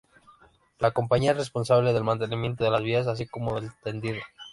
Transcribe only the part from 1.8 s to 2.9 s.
del mantenimiento de las